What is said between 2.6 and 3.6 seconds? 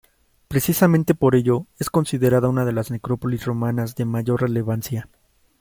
de las necrópolis